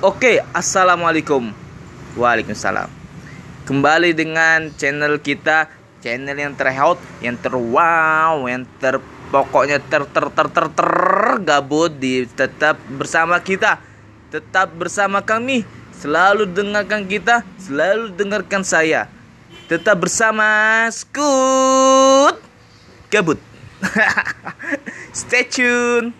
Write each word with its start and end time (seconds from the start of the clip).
Oke, 0.00 0.40
assalamualaikum. 0.56 1.52
Waalaikumsalam. 2.16 2.88
Kembali 3.68 4.16
dengan 4.16 4.72
channel 4.72 5.20
kita, 5.20 5.68
channel 6.00 6.40
yang 6.40 6.56
terhot, 6.56 6.96
yang 7.20 7.36
terwow, 7.36 8.48
yang 8.48 8.64
ter 8.80 8.96
pokoknya 9.28 9.76
ter 9.76 10.08
ter 10.08 10.32
ter 10.32 10.48
ter, 10.56 10.66
ter 10.72 10.92
gabut 11.44 11.92
di 11.92 12.24
tetap 12.32 12.80
bersama 12.88 13.44
kita, 13.44 13.76
tetap 14.32 14.72
bersama 14.72 15.20
kami. 15.20 15.68
Selalu 15.92 16.48
dengarkan 16.48 17.04
kita, 17.04 17.44
selalu 17.60 18.16
dengarkan 18.16 18.64
saya. 18.64 19.04
Tetap 19.68 20.00
bersama 20.00 20.88
Scoot 20.88 22.40
Gabut. 23.12 23.36
Stay 25.12 25.44
tuned. 25.44 26.16